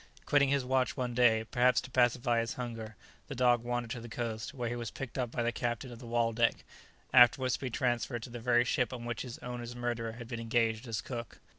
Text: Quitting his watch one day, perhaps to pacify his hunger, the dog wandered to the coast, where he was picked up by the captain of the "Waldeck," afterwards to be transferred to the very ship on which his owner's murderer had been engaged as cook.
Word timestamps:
Quitting 0.25 0.49
his 0.49 0.65
watch 0.65 0.97
one 0.97 1.13
day, 1.13 1.43
perhaps 1.43 1.79
to 1.79 1.91
pacify 1.91 2.39
his 2.39 2.55
hunger, 2.55 2.95
the 3.27 3.35
dog 3.35 3.63
wandered 3.63 3.91
to 3.91 4.01
the 4.01 4.09
coast, 4.09 4.51
where 4.51 4.67
he 4.67 4.75
was 4.75 4.89
picked 4.89 5.15
up 5.15 5.29
by 5.29 5.43
the 5.43 5.51
captain 5.51 5.91
of 5.91 5.99
the 5.99 6.07
"Waldeck," 6.07 6.63
afterwards 7.13 7.53
to 7.53 7.59
be 7.59 7.69
transferred 7.69 8.23
to 8.23 8.31
the 8.31 8.39
very 8.39 8.63
ship 8.65 8.91
on 8.93 9.05
which 9.05 9.21
his 9.21 9.37
owner's 9.43 9.75
murderer 9.75 10.13
had 10.13 10.27
been 10.27 10.39
engaged 10.39 10.87
as 10.87 11.01
cook. 11.01 11.39